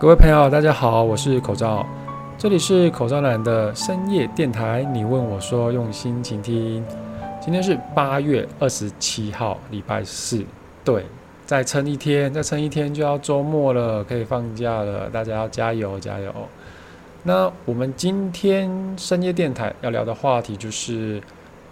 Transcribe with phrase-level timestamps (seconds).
[0.00, 1.84] 各位朋友，大家好，我是口罩，
[2.38, 4.84] 这里是口罩男的深夜电台。
[4.92, 6.84] 你问我说，用心倾听。
[7.40, 10.44] 今天是八月二十七号，礼拜四。
[10.84, 11.04] 对，
[11.44, 15.10] 再撑一天，再撑一天就要周末了，可以放假了。
[15.10, 16.32] 大家要加油，加油。
[17.24, 21.20] 那我们今天深夜电台要聊的话题就是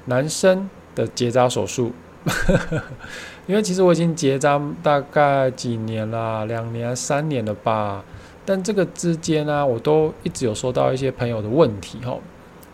[0.06, 1.92] 男生的结扎手术。
[3.46, 8.02] 因为其实我已经结扎大概几年啦，两年、三年了吧。
[8.46, 12.16] 但这个之间呢，我都一直有收到一些朋友的问题哈。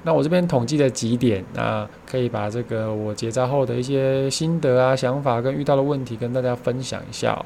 [0.04, 7.44] 那我这边统计了几点，那可以把这个我结扎后的一些心得啊、想法跟遇到的问题跟大家分享一下。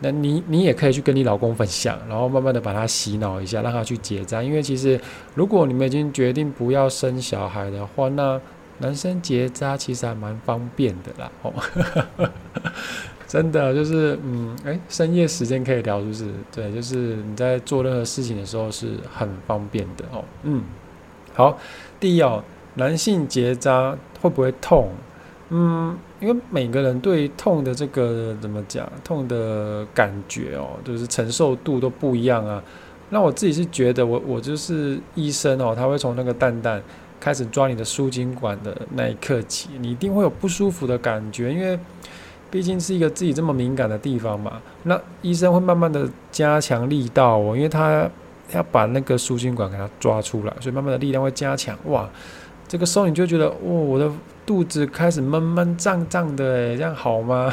[0.00, 4.42] 那你你也可以去跟你老公分享，然后慢慢的把他洗脑一下，让他去结扎。
[4.42, 5.00] 因为其实
[5.34, 8.40] 如果你们已经决定不要生小孩的话，那
[8.78, 11.52] 男生结扎其实还蛮方便的啦，哦，
[13.26, 20.62] 真的就是嗯，哎，深夜时间可以聊，就是对，就是你在做任何事情的时候是很方便的哦，嗯，
[21.34, 21.58] 好，
[21.98, 22.42] 第一哦，
[22.74, 24.90] 男性结扎会不会痛？
[25.50, 32.62] 嗯，因为每个人对痛的这个怎么讲，痛的感觉哦，就是承受度都不一样啊。
[33.10, 36.82] 那我自己是觉得，我我就是医生哦，他会从那个蛋蛋。
[37.18, 41.76] 开始抓你的输精管的那一刻起，你一定会有不舒服的感觉，因为
[42.50, 44.60] 毕竟是一个自己这么敏感的地方嘛。
[44.84, 48.08] 那医生会慢慢的加强力道哦，因为他
[48.52, 51.76] 要把那个输精管给它抓出来，所以慢慢的力量会加强。
[51.86, 52.08] 哇，
[52.68, 54.10] 这个时候你就觉得，哇，我的
[54.44, 57.50] 肚子开始闷闷胀胀的，诶，这样好吗？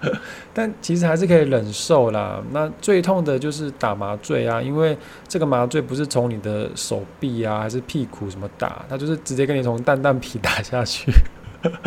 [0.52, 2.42] 但其实还是可以忍受啦。
[2.50, 11.10] 那最痛的就是打麻醉啊，因为这个麻醉不是从你的手臂啊，还是屁股什么打，它就是直接跟你从蛋蛋皮打下去。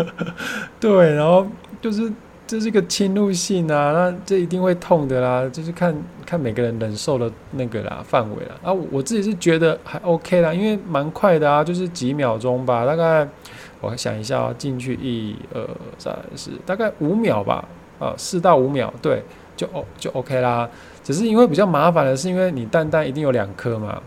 [0.80, 1.45] 对，然后
[1.80, 2.11] 就是
[2.47, 5.47] 这是个侵入性啊，那这一定会痛的啦。
[5.49, 5.95] 就是看
[6.25, 8.55] 看每个人忍受的那个啦范围啦。
[8.63, 13.27] 啊，我自己是觉得还 OK 啦，因为蛮快的啊，就是几秒钟吧，大概
[13.81, 15.67] 我想一下，进去一二
[15.99, 17.67] 三四，大概五秒吧。
[17.99, 19.23] 啊，四到五秒，对，
[19.55, 20.69] 就 O 就 OK 啦。
[21.03, 23.99] 只是因为比较麻烦的是，因为你蛋蛋一定有两颗嘛，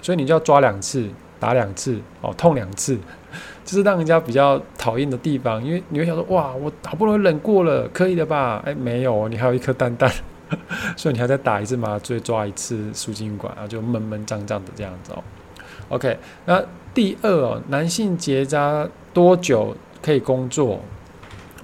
[0.00, 1.06] 所以你就要抓两次，
[1.44, 2.98] 打两次，哦，痛两次，
[3.66, 5.62] 这是让人家比较讨厌的地方。
[5.62, 8.62] 因为你会想说，哇，我好不容易忍过了，可以的吧？
[8.64, 10.10] 哎，没有，你还有一颗蛋蛋，
[10.96, 15.22] 所以你还再打一次麻醉，抓一次输精管，然后就闷闷胀胀的这样子哦。
[15.90, 16.16] OK，
[16.46, 16.62] 那
[16.94, 20.80] 第二哦，男性结扎多久可以工作？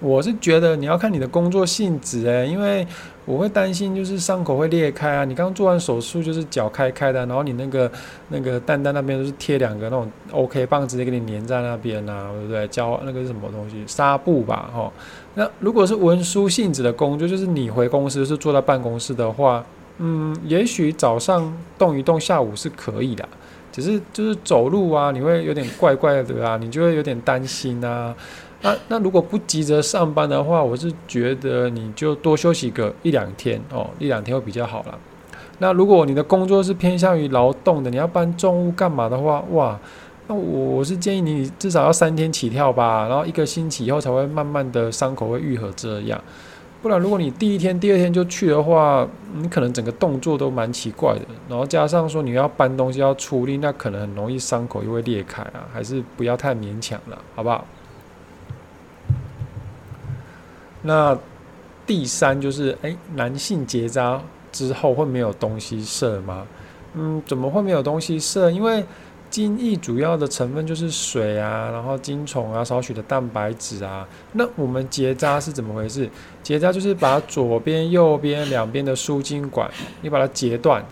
[0.02, 2.86] 我是觉得你要看你的工作性质诶，因为
[3.30, 5.24] 我会担心就是伤口会裂开啊。
[5.24, 7.90] 你刚做完手术就是脚开开的，然后你那个
[8.28, 12.66] 那个蛋蛋那边都是贴两个那种 OK 棒，直接给你粘在那边啊，对不对？
[12.68, 13.84] 胶那个是什么东西？
[13.86, 14.92] 纱布吧，哈。
[15.34, 19.64] 那如果是文书性质的工作，就是你回公司是坐在办公室的话，
[19.98, 23.28] 嗯，也许早上动一动，下午是可以的。
[23.72, 28.12] 只是就是走路啊，你会有点怪怪的啊，你就会有点担心啊。
[28.62, 34.98] 那那如果不急着上班的话，我是觉得你就多休息个一两天哦，一两天会比较好了。
[35.58, 39.78] 那如果你的工作是偏向于劳动的，你要搬重物干嘛的话，哇，
[40.26, 46.20] 那我是建议你至少要三天起跳吧，然后一个星期以后才会慢慢的伤口会愈合这样。
[46.82, 57.66] 不然如果你第一天、第二天就去的话，你可能整个动作都蛮奇怪的，然后加上说你要搬东西要出力，那可能很容易伤口又会裂开啊，还是不要太勉强了，好不好？
[60.82, 61.16] 那
[61.86, 64.20] 第三就是，哎，男性结扎
[64.52, 66.46] 之后会没有东西射吗？
[66.94, 68.50] 嗯，怎么会没有东西射？
[68.50, 68.84] 因为
[69.28, 74.06] 精液主要的成分就是水啊，然后精虫啊，少许的蛋白质啊。
[74.32, 76.08] 那我们结扎是怎么回事？
[76.42, 79.70] 结扎就是把左边、右边两边的输精管，
[80.02, 80.84] 你把它截断，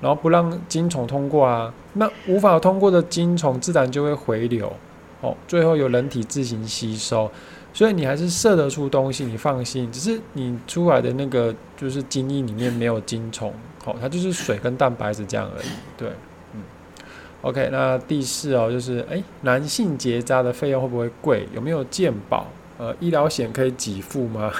[0.00, 1.72] 然后不让精虫通过啊。
[1.94, 4.70] 那无法通过的精虫自然就会回流，
[5.22, 7.30] 哦，最后由人体自行吸收。
[7.74, 9.88] 所以你还是射得出东西，你放心。
[9.92, 13.52] 只是你出来的那个就是精液里面没有精虫，
[13.84, 15.66] 好，它就是水跟蛋白质这样而已。
[15.96, 16.08] 对，
[16.54, 16.62] 嗯
[17.42, 17.68] ，OK。
[17.70, 21.46] 那第四哦，就是哎，男性结扎的费用会不会贵？
[21.54, 22.48] 有没有健保？
[22.78, 24.50] 呃，医疗险可以给付吗？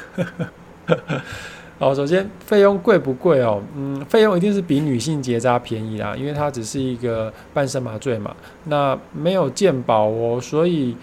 [1.80, 3.60] 好，首先费用贵不贵哦？
[3.74, 8.36] 嗯，费用一定是比女性结扎便宜啦，因为它只是一个半身麻醉嘛。
[8.64, 10.96] 那没有健保哦，所以。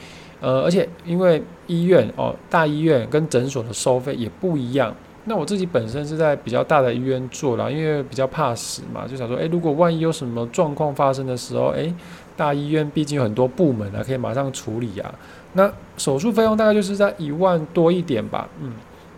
[0.45, 4.95] 呃，而且因为医院哦，大医院跟诊所的收费也不一样。
[5.23, 11.91] 那我自己本身是在比较大的医院做了，因为比较怕死嘛，就想说，诶，如果万一有什么状况发生的时候，诶，
[12.37, 15.11] 大医院毕竟有很多部门啊，可以马上处理啊。
[15.53, 18.71] 那手术费用大概就是在一万多一点吧，嗯。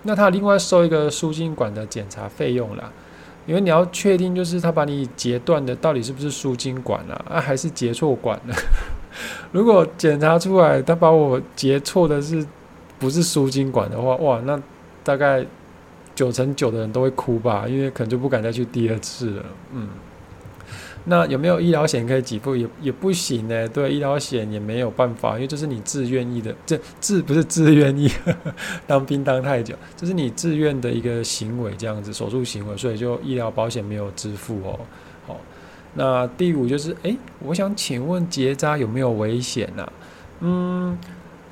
[0.03, 2.89] 那他另外收一个输精管的检查费用啦。
[3.45, 8.55] 因为你要确定就是他把你截断的到底是不是输精管啊，啊还是截错管了？
[9.51, 12.45] 如果检查出来他把我截错的是
[12.99, 14.59] 不是输精管的话，哇，那
[15.03, 15.45] 大概
[16.15, 19.45] 九成九的人都会哭吧，因为可能就不敢再去第二次了。
[19.71, 19.89] 嗯，
[21.05, 22.55] 那有没有医疗险可以给付？
[22.55, 23.67] 也也不行呢。
[23.69, 28.11] 对，医疗险也没有办法，因为这是你自愿意的，这自不是自愿意
[28.87, 34.79] 当兵当太久，这是你自愿的一个行为，这样子手术行为，所以就医疗保险没有支付哦。
[35.27, 35.39] 好。
[35.99, 39.91] 那第五就是，诶，我想请问结扎有没有危险呢？
[40.41, 40.95] 嗯，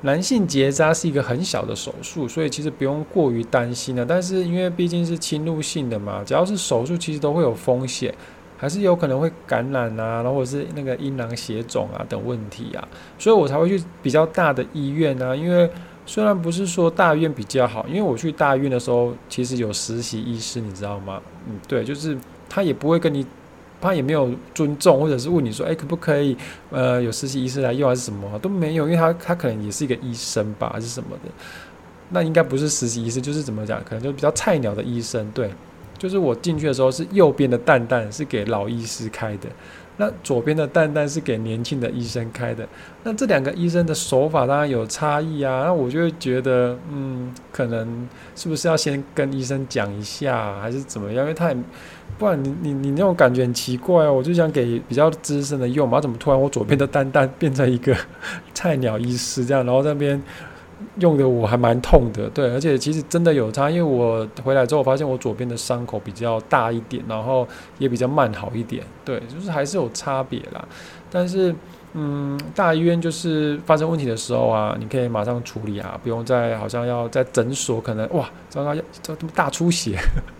[0.02, 4.06] 男性结扎是一个很小的手术，所以其实不用过于担心的。
[4.06, 8.14] 但是因为毕竟是侵入性的嘛，只要是手术，其实都会有风险，
[8.56, 12.88] 还是有可能会感染啊，然后是那个阴囊血肿啊等问题啊，
[13.18, 15.34] 所以我才会去比较大的医院啊。
[15.34, 15.68] 因为
[16.06, 21.20] 虽然不是说大院比较好，因为我去大院的时候，其实有实习医师，你知道吗？
[21.48, 22.16] 嗯，对，就是
[22.48, 23.26] 他也不会跟你。
[23.80, 26.36] 他也没有尊重，或者是问你说，哎，可不可以，
[26.70, 28.38] 呃，有实习医师来用还是什么？
[28.40, 31.30] 都没有，因为他他可能也是一个医生吧，还是什么的，
[32.10, 35.30] 那应该不是实习医师，就是怎么讲，可能就比较菜鸟的医生。
[35.32, 35.50] 对，
[35.98, 39.48] 就是我进去的时候是右边的蛋蛋是给老医师开的，
[39.98, 42.68] 那左边的蛋蛋是给年轻的医生开的。
[43.02, 51.24] 那这两个医生的手法当然有差异啊，那我就会觉得，嗯，可能是不是要先跟医生讲一下，还是怎么样？
[51.24, 51.56] 因为他也。
[52.18, 57.94] 不然你你你那种感觉很奇怪哦，我就想给比较资深的用嘛，怎么突然我左边的蛋蛋变成一个
[58.54, 60.18] 菜鸟医师这样，然后那边
[60.98, 67.46] 用的我还蛮痛的，对，而且其实真的有差，因为我回来之后发现我左边的伤口比较大一点，然后
[67.78, 70.66] 也比较慢好一点，对，就是还是有差别啦，
[71.10, 71.54] 但是。
[71.98, 79.98] 嗯，大医院就是发生问题的时候啊，你可以马上处理啊，不用再好像要在诊所可能哇，糟糕要这么大出血，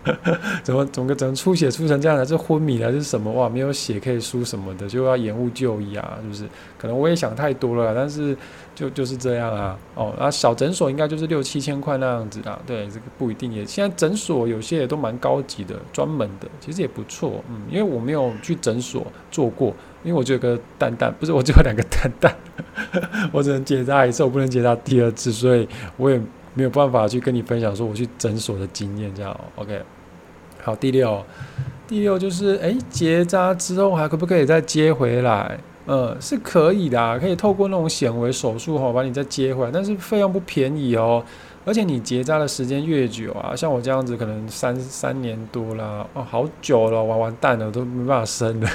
[0.63, 3.49] 怎么整个整个出血出成这样的，是昏迷还是什么哇？
[3.49, 6.43] 没有血可以输什么的，就要延误就医啊，是不是？
[6.77, 8.37] 可能我也想太多了，但是
[8.75, 9.75] 就就是这样啊。
[9.95, 13.65] 哦，那小诊所应该就是六七千块那样子啊，对，这个不一定也。
[13.65, 17.43] 现在诊所有些也都蛮高级的，专门的，其实也不错。
[17.49, 19.73] 嗯，因为我没有去诊所做过。
[20.03, 22.35] 因为我就有个蛋蛋，不是我只有两个蛋蛋，
[23.31, 25.67] 我只能结扎一次，我不能结扎第二次，所以
[25.97, 26.19] 我也
[26.53, 29.81] 没有办法去跟你分享说我去诊所的经验，这样 OK。
[30.63, 31.23] 好，第六，
[31.87, 35.57] 第六就是，哎，结扎之后还可不可以再接回来？
[35.85, 41.23] 嗯，是可以的，可以透过那种显微手术哈，把你再接回来，但是费用不便宜哦。
[41.67, 48.69] 而且你结扎的时间越久啊，像我这样子可能三三年多啦，哦，好久了，完完蛋了，都没办法生了。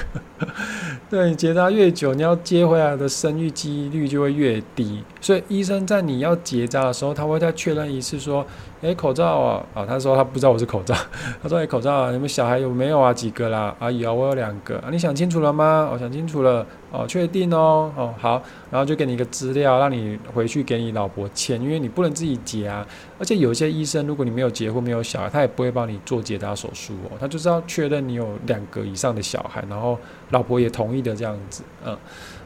[1.09, 5.03] 对你结扎越久，你要接回来的生育几率就会越低。
[5.19, 8.45] 所以医生在你要结扎的时候，他会再确认一次说。
[8.83, 9.65] 哎，口罩啊！
[9.73, 10.93] 啊，他说他不知道我是口罩。
[11.41, 13.13] 他说：“哎，口罩啊，你们小孩有没有啊？
[13.13, 13.73] 几个啦？
[13.79, 14.75] 阿姨啊，我有两个。
[14.79, 15.89] 啊，你想清楚了吗？
[15.89, 16.65] 我想清楚了。
[16.91, 17.89] 哦，确定哦。
[17.95, 22.85] 哦，好，然后就给你一个资料，让你回去给你老婆签，因为你不能自己结啊。
[23.17, 27.15] 而且有一些医生，如果你没有结婚、没有小孩，他也不会帮你做结扎手术哦。
[27.17, 29.97] 他就是要确认你有两个以上的小孩，然后
[30.31, 31.63] 老婆也同意的这样子。
[31.85, 31.97] 嗯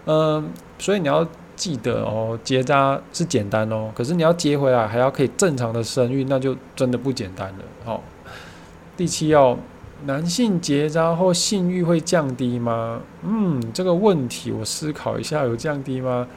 [0.05, 1.27] 嗯，所以你要。
[1.57, 7.65] 记得哦，结扎是简单哦，可是你要接回来还要可以正常的生育，那就真的不简单了。
[7.83, 8.03] 好，
[8.95, 9.57] 第七哦，
[10.05, 13.01] 男性结扎后性欲会降低吗？
[13.23, 16.27] 嗯，这个问题我思考一下，有降低吗？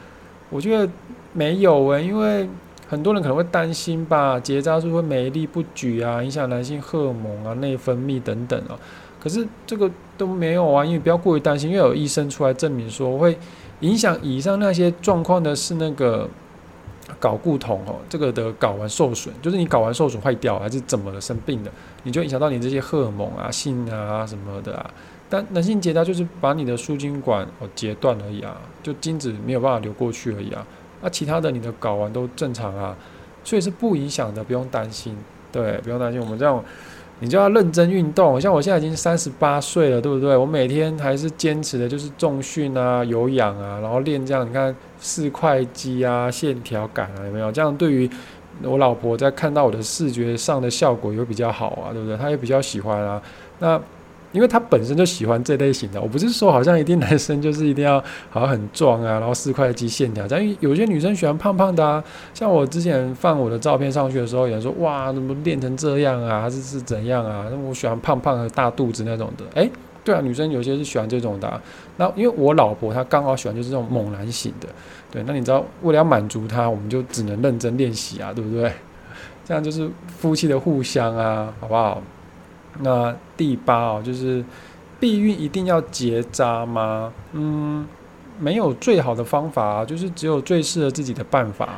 [0.48, 0.90] 我觉得
[1.34, 2.48] 没有诶，因为
[2.88, 8.74] 很多人可能会担心吧，结扎是会美丽不举啊，影响男性荷尔蒙啊、内分泌等等啊。
[9.22, 13.38] 可是这个都没有啊，因为不要过于担心，因为有医生出来证明说会。
[13.80, 16.28] 影响以上那些状况的是那个
[17.20, 21.70] 睾固酮哦，这个的睾丸受损，就是你睾丸受损坏掉还是怎么了生病的，
[22.04, 24.90] 你就影响到你这些荷尔蒙啊、性啊什么的啊。
[25.28, 30.66] 但男性结扎就是把你的输精管哦截断而已啊，就精子没有办法流过去而已啊。
[31.02, 32.96] 那其他的你的睾丸都正常啊，
[33.42, 35.16] 所以是不影响的，不用担心。
[35.52, 36.62] 对，不用担心，我们这样。
[37.20, 40.36] 你就要认真运动，像我现在已经三十八岁了，对不对？
[40.36, 44.48] 我每天还是坚持的，就是重训啊、有氧啊，然后练这样。
[44.48, 47.52] 你看四块肌啊、线条感啊，有没有？
[47.52, 48.08] 这样对于
[48.62, 52.16] 我老婆在看到我的视觉上的效果也会比较好啊，对不对？
[52.16, 53.20] 她也比较喜欢啊。
[53.58, 53.80] 那
[54.32, 62.02] 因为他本身就喜欢这类型的，我不是说好像一定男生就是一定要好像很壮啊，然后四块肌线条，但有些女生喜欢胖胖的啊。
[62.32, 67.46] 像我之前放我的照片上去的时候，有人说哇，怎么练成这样啊，还是是怎样啊？
[67.66, 69.44] 我喜欢胖胖的大肚子那种的。
[69.54, 69.70] 诶，
[70.04, 71.60] 对啊，女生有些是喜欢这种的。
[71.96, 74.68] 那因为我老婆她刚好喜欢就是这种猛男型的，
[75.10, 75.22] 对。
[75.26, 78.72] 那你知道为了要满足她，我们就只能认真练习啊，对不对？
[79.44, 82.00] 这样就是夫妻的互相啊，好不好？
[82.78, 84.44] 那第八哦，就是
[84.98, 87.12] 避孕一定要结扎吗？
[87.32, 87.86] 嗯，
[88.38, 91.68] 没有最好的方法，就是只有最适合自己的办法。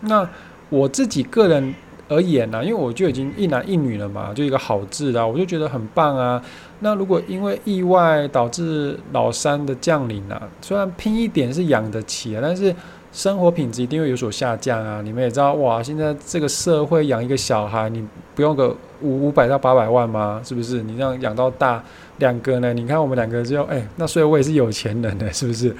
[0.00, 0.28] 那
[0.68, 1.74] 我自己个人
[2.08, 6.42] 而言呢，因为我就已经一男一女了嘛，就一个好字啊，我就觉得很棒啊。
[6.80, 12.74] 那如果因为意外导致老三的降临啊，虽然拼一点是养得起啊，但是。
[13.12, 15.02] 生活品质一定会有所下降啊！
[15.02, 18.68] 你们也知道，哇，现在这个社会养一个小孩，你不用个
[19.00, 20.40] 五五百到八百万吗？
[20.44, 20.80] 是不是？
[20.82, 21.82] 你这样养到大
[22.18, 22.72] 两个呢？
[22.72, 25.74] 你看我们两个就哎，那所以我也是有钱人呢， 是不是？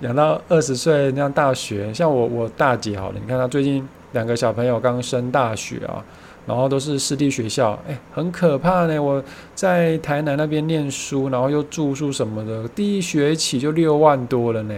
[0.00, 6.04] 养到二十岁那样大学，像我我大姐好了，你看她最近两个小朋友刚升大学啊，
[6.46, 9.02] 然后都是私立学校，哎，很可怕呢。
[9.02, 9.20] 我
[9.56, 14.74] 在台南那边念书，然后又住宿什么的，第一学期就六万多了呢。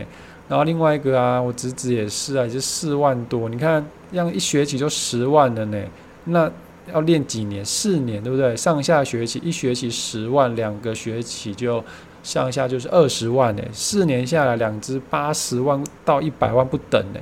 [0.49, 3.49] 然后另外一个啊，我侄子也是啊，也是四万多。
[3.49, 5.79] 你看，这样一学期就十万了呢。
[6.25, 6.51] 那
[6.93, 7.63] 要练几年？
[7.65, 8.57] 四年，对不对？
[8.57, 11.85] 上下学期一学期十万，两个学期就
[12.23, 13.63] 上下就是二十万呢。
[13.73, 17.21] 四年下来，两只八十万到一百万不等呢，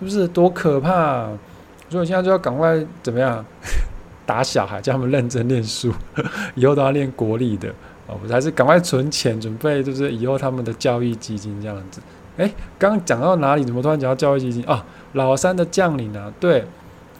[0.00, 1.28] 是不是多可怕？
[1.88, 3.44] 所以现在就要赶快怎么样
[4.26, 5.92] 打小孩，叫他们认真念书，
[6.56, 7.68] 以后都要练国立的
[8.08, 12.00] 哦，还是赶快存钱，准备就是以后他们的教育基金这样子。
[12.36, 13.64] 哎，刚讲到哪里？
[13.64, 14.84] 怎么突然讲到教育基金啊？
[15.12, 16.64] 老三的降临啊，对，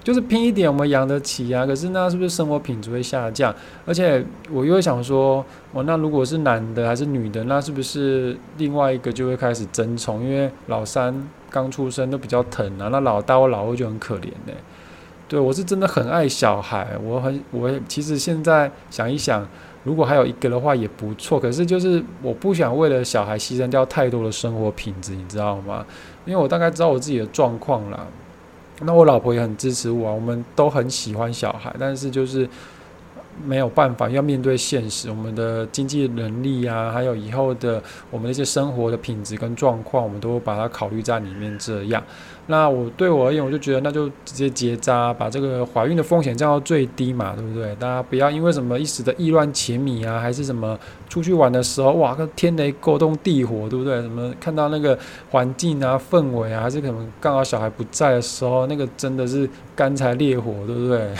[0.02, 1.64] 就是拼一点，我们养得起啊。
[1.64, 3.54] 可是那是不是生活品质会下降？
[3.86, 10.24] 而且我又想说，哦，那如果是男的还是女的，那是不是另外一个就会开始争宠？
[10.24, 11.14] 因为老三
[11.48, 14.52] 刚出生都比较疼啊，那老大或老二就很可怜呢。
[15.28, 19.46] 对我是真的很爱小孩，我很我其实现在想一想。
[19.84, 25.86] 如果还有一个的话也不错，可是就是我不想为了小孩牺牲掉太多的生活品质，你知道吗？
[26.24, 28.06] 因为我大概知道我自己的状况啦。
[28.80, 32.48] 那我老婆也很支持我，我们都很喜欢小孩，但是就是
[33.42, 42.02] 没有办法要面对现实，我们的经济能力啊，还有以后的我们的一些生活的品质跟状况，我们都把它考虑在里面这样。
[42.46, 47.74] 那我对我而言，我就觉得那就直接结扎，把这个怀孕的风险降到最低嘛，对不对？
[47.76, 54.02] 大家不要因为什么一时的意乱情迷啊，还是什么出去玩的时候，哇，天雷勾动地火，对不对？
[54.02, 54.98] 什么看到那个
[55.30, 61.10] 环境啊、氛围啊，还是可能刚好小孩不在的时候，那个真的是干柴烈火，对不对？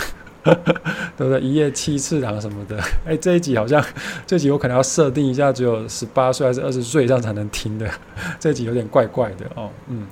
[0.45, 1.41] 对不对？
[1.41, 3.85] 一夜七次郎什么的，哎，这一集好像
[4.27, 7.91] 这集我可能要设定一下，只有十八岁还是二十岁以上才能听的，
[8.39, 10.07] 这集有点怪怪的哦，嗯。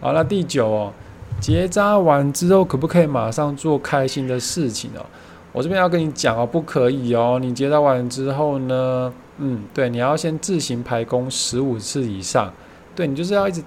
[0.00, 0.92] 好，那第九哦，
[1.40, 5.06] 结扎完之后可不可以马上做开心的事情哦？
[5.52, 7.38] 我这边要跟你讲哦，不可以哦。
[7.40, 12.52] 你结扎完之后呢，嗯，对，你要先自行排功十五次以上，
[12.94, 13.62] 对你就是要一直。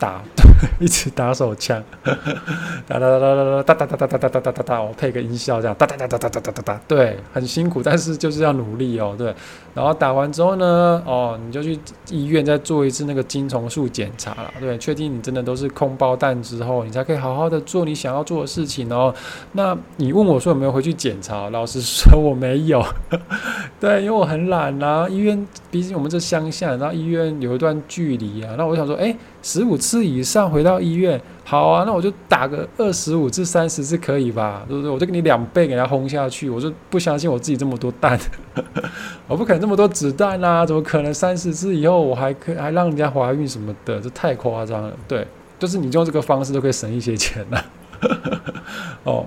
[0.00, 0.22] 打，
[0.80, 9.34] 一直打手枪，哒哒哒哒哒哒哒哒哒哒哒哒哒哒哒，我配个音效这样，哒哒哒哒哒哒哒哒哒，对，很辛苦，但是就是要努力哦，对。
[9.74, 11.78] 然后打完之后呢，哦，你就去
[12.10, 19.14] 医院再做一次那个精虫素检查了，对，确定你真的都是空包蛋之后，你才可以好好的做你想要做的事情哦。
[19.52, 21.48] 那你问我说有没有回去检查？
[21.50, 22.84] 老实说我没有，
[23.78, 25.08] 对，因为我很懒啊。
[25.08, 28.54] 医院毕竟我们这乡下，然后医院有一段距离啊。
[28.58, 29.14] 那我想说，哎。
[29.40, 34.64] 十五次以上回到医院，好啊，那我就打个二十五至三十次可以吧？
[34.68, 34.90] 对不对？
[34.90, 38.18] 我就给你两倍给他轰下去，我就不相信我自己这么多蛋，
[39.28, 40.64] 我不可能这么多子弹啊！
[40.64, 44.00] 怎么可能三十次以后我还可还让人家怀孕什么的？
[44.00, 44.92] 这太夸张了。
[45.06, 45.26] 对，
[45.58, 47.64] 就是你用这个方式都可以省一些钱了。
[49.04, 49.26] 哦。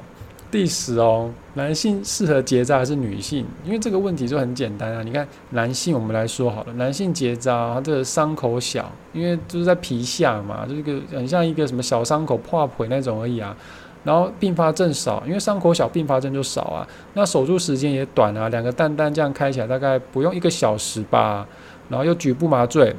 [0.51, 3.45] 第十哦，男性适合结扎还是女性？
[3.63, 5.01] 因为这个问题就很简单啊。
[5.01, 13.55] 你看男性，我们来说好了，男性结扎，这个伤口小，因为就是在皮下嘛，就是个很像一个什么小伤口破腿那种而已啊。
[14.03, 16.85] 然后并发症少，因为伤口小，并发症就少啊。
[17.13, 21.47] 那手术时间也短啊，两个蛋蛋这样开起来大概不用一个小时吧。
[21.87, 22.95] 然后又局部麻醉，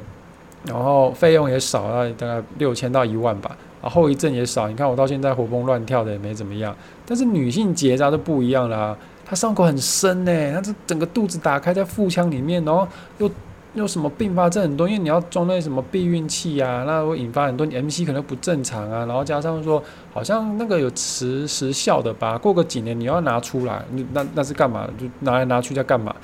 [0.65, 3.55] 然后费用也少啊，大概六千到一万吧。
[3.83, 4.69] 啊，后遗症也少。
[4.69, 6.73] 你看我到现在活蹦乱跳的也没怎么样。
[7.05, 12.87] 但是女性结扎就不一样啦，她伤口很深呢，她这整个肚子打开在腹腔里面，然后
[13.17, 13.29] 又
[13.73, 24.87] 又什么并发症很多，因为你要装那什么避孕器啊，那会引发很多 MC 可能不正常啊，然后加上说好像那个有持时效的吧，过个几年你要拿出来，那那是干嘛？
[24.97, 26.15] 就拿来拿去在干嘛？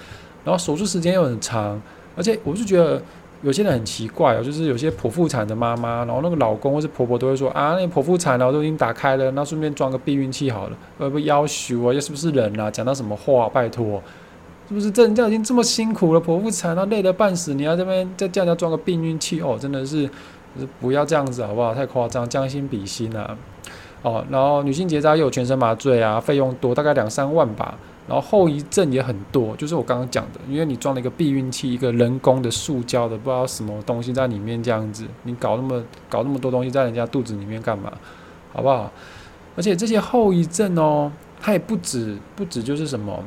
[0.46, 1.82] 然后手术时间又很长，
[2.16, 3.02] 而且我就觉得。
[3.42, 12.70] 有些人很奇怪哦，就是有些剖腹产的妈妈，然后那个老公或是婆婆都会说啊，那剖腹产了，都已经打开了，那顺便装个避孕器好了，呃不要求啊，又是不是人啊？
[12.70, 13.48] 讲到什么话？
[13.48, 14.02] 拜托，
[14.68, 20.10] 是不是这人家已经这么辛苦了，剖腹产，那累得半死，你要这边再叫人家装个避孕器哦，真的是，
[20.82, 21.74] 不要这样子好不好？
[21.74, 23.38] 太夸张，将心比心啊！
[24.02, 27.78] 哦，然后女性结扎又有全身麻醉啊，费用多，大概两三万吧。
[28.08, 37.94] 然后后遗症也很多，就是我刚刚讲的，因为你装了一个避孕器，一个人工的塑胶的，不知道什么东西在里面这样子，你搞那么搞那么多东西在人家肚子里面干嘛？
[38.52, 38.92] 好不好？
[39.56, 43.24] 而且这些后遗症哦，它也不止不止就是什么，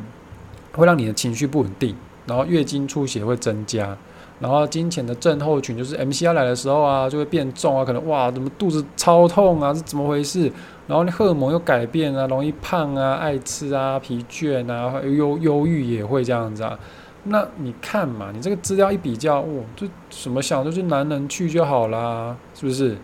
[0.73, 1.95] 会让你的情绪不稳定，
[2.26, 3.97] 然后月经出血会增加。
[4.42, 10.50] 然后金钱的症候群就是 M C R 来的时候啊，就会变重啊，可能哇，怎么肚子超痛啊，是怎么回事？
[10.88, 16.76] 然后荷尔蒙又改变啊，容易胖啊，爱吃啊，疲倦啊，忧忧郁也会这样子啊。
[17.22, 22.96] 那你看嘛，你这个资料一比较，哦，就什么想就是男人去就好啦，是不是？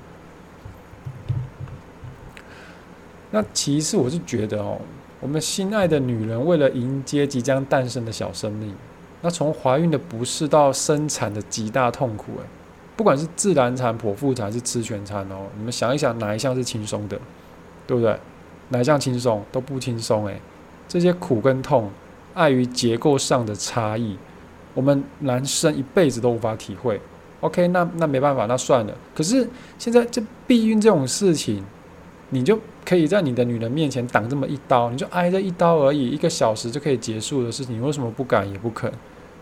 [3.31, 4.81] 那其实我是觉得哦，
[5.21, 8.75] 我们心爱的女人为了迎接即将诞生的小生命。
[9.21, 12.45] 那从怀孕的不适到生产的极大痛苦，诶，
[12.97, 17.19] 不管是自然产、剖腹产还是吃全餐哦，你们想一想哪一项是轻松的，
[17.87, 18.19] 对不对？
[18.71, 20.41] 哪一项轻松都不轻松，诶，
[20.87, 21.91] 这些苦跟痛，
[22.35, 24.17] 碍于结构上的差异，
[24.75, 27.01] 我们男生一辈子都无法体会。
[27.41, 28.95] OK，那那没办法，那算了。
[29.15, 29.49] 可是
[29.79, 31.65] 现在这避孕这种事情，
[32.31, 38.93] 你就可以在你的女人面前挡这么一刀，你就挨这一刀而已，一个小时就可以结束的事情，你为什么不敢也不肯？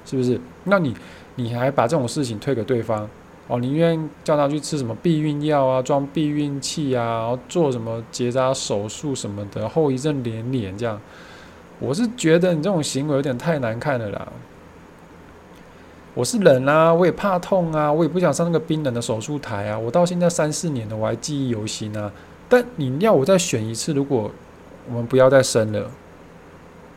[0.05, 0.41] 是不是？
[0.65, 0.95] 那你
[1.35, 3.09] 你还把这种事情推给对方
[3.49, 3.59] 哦？
[3.59, 11.01] 宁愿叫他去吃什么避孕药啊，装避孕器啊，然后做什么结扎手术什么的，后遗症连连这样。
[11.81, 14.29] 我是觉得你这种行为有点太难看了啦。
[16.15, 19.79] 我是人啊，我也怕痛啊，我也不想上那个冰冷的手术台啊。
[19.79, 22.11] 我到现在三四年了，我还记忆犹新啊。
[22.49, 24.31] 但你要我再选一次，如果
[24.89, 25.91] 我们不要再生了，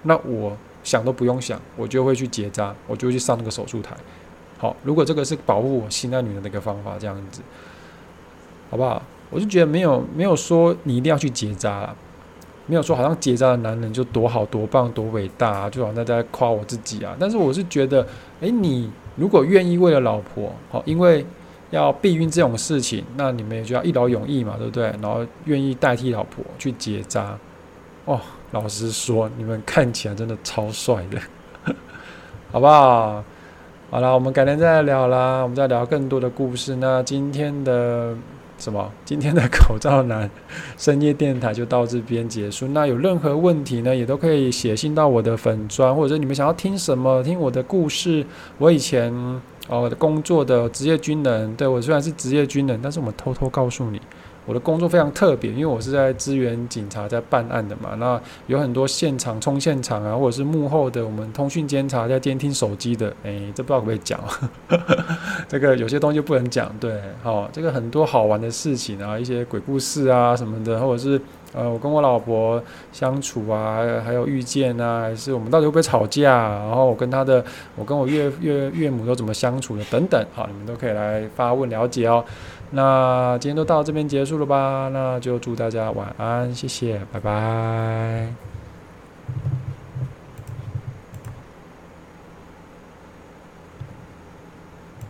[0.04, 0.58] 那我。
[0.82, 3.94] 想都不用想，我就会去结扎，我就会去上那个手术台。
[4.58, 7.42] 好，如果这个是保护我心爱女人的一个方法，这样子，
[8.72, 9.04] 好不好？
[9.30, 11.94] 我就觉得没有没有说你一定要去结扎，
[12.66, 17.14] 没有说好像结扎的男人就多好多棒多伟大，就好像在夸我自己啊。
[17.20, 18.08] 但是我是觉得，
[18.40, 21.26] 诶，你如果愿意为了老婆，好，因为
[21.72, 24.86] 要避孕这种事情，那你们也就要一劳永逸嘛，对不对？
[25.02, 27.38] 然后愿意代替老婆去结扎，
[28.06, 28.20] 哦。
[28.52, 31.22] 老实说，你们看起来真的超帅的，
[32.52, 33.24] 好不好？
[33.92, 36.76] 好了，我们改天再聊啦，我们再聊更多的故事。
[36.78, 38.16] 那今天的
[38.58, 38.92] 什么？
[39.06, 40.28] 今天的口罩男
[40.80, 42.68] 深夜电台就到这边结束。
[42.70, 48.26] 那有任何问题呢，也都可以写信到我的粉砖，或者你们想要听什么，听我的故事。
[48.58, 49.14] 我以前
[49.70, 54.02] 哦工作的职业军人，对我虽然是职业军人，但是我们偷偷告诉你。
[54.46, 57.94] 我的工作非常特别，因为我是在支援警察在办案的嘛。
[58.00, 63.14] 那有很多现场冲现场啊，或者是幕后的我们通讯监察在监听手机的。
[63.22, 64.20] 诶，这不知道可不可以讲？
[65.48, 66.76] 这个有些东西不能讲。
[66.80, 71.22] 对，好，这个很多好玩的事情啊，一些鬼故事啊什么的，或者是
[71.54, 76.32] 呃，我跟我老婆相处啊，还有遇见啊，还是我们到底会不会吵架？
[76.48, 77.44] 然后我跟他的，
[77.76, 82.24] 我跟我岳岳岳母都怎么相处的等等，好，你们都可以来发问了解哦。
[82.72, 84.90] 那今天都到这边结束了吧？
[84.94, 88.49] 那就祝大家晚安，谢谢，拜拜。